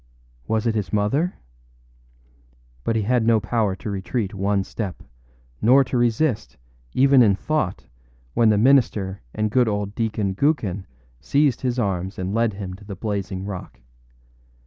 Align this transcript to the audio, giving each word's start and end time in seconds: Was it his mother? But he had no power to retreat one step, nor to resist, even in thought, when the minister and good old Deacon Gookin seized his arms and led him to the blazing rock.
Was 0.47 0.65
it 0.65 0.73
his 0.73 0.91
mother? 0.91 1.35
But 2.83 2.95
he 2.95 3.03
had 3.03 3.23
no 3.27 3.39
power 3.39 3.75
to 3.75 3.89
retreat 3.91 4.33
one 4.33 4.63
step, 4.63 5.03
nor 5.61 5.83
to 5.83 5.95
resist, 5.95 6.57
even 6.93 7.21
in 7.21 7.35
thought, 7.35 7.85
when 8.33 8.49
the 8.49 8.57
minister 8.57 9.21
and 9.35 9.51
good 9.51 9.67
old 9.67 9.93
Deacon 9.93 10.33
Gookin 10.33 10.85
seized 11.19 11.61
his 11.61 11.77
arms 11.77 12.17
and 12.17 12.33
led 12.33 12.53
him 12.53 12.73
to 12.77 12.83
the 12.83 12.95
blazing 12.95 13.45
rock. 13.45 13.79